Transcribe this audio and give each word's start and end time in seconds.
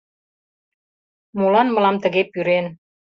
Молан 1.39 1.67
мылам 1.73 1.95
тыге 2.03 2.21
пӱрен?» 2.31 2.65